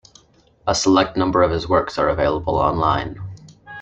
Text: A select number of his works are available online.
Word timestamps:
A 0.65 0.73
select 0.73 1.15
number 1.15 1.43
of 1.43 1.51
his 1.51 1.69
works 1.69 1.99
are 1.99 2.09
available 2.09 2.55
online. 2.55 3.19